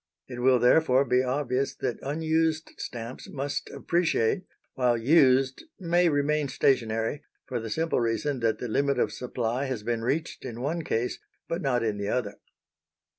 [0.27, 7.21] It will, therefore, be obvious that unused stamps must appreciate while used may remain stationary,
[7.45, 11.19] for the simple reason that the limit of supply has been reached in one case
[11.47, 12.37] but not in the other.